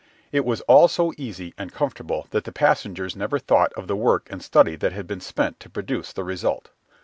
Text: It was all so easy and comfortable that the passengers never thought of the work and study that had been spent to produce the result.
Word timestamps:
It 0.31 0.45
was 0.45 0.61
all 0.61 0.87
so 0.87 1.13
easy 1.15 1.53
and 1.59 1.71
comfortable 1.71 2.25
that 2.31 2.45
the 2.45 2.51
passengers 2.51 3.15
never 3.15 3.37
thought 3.37 3.71
of 3.73 3.85
the 3.85 3.95
work 3.95 4.27
and 4.31 4.41
study 4.41 4.75
that 4.77 4.93
had 4.93 5.05
been 5.05 5.21
spent 5.21 5.59
to 5.59 5.69
produce 5.69 6.11
the 6.11 6.23
result. 6.23 6.71